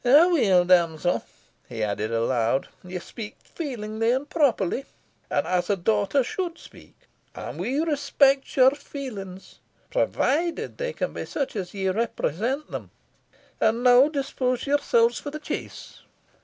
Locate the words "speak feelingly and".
2.97-4.27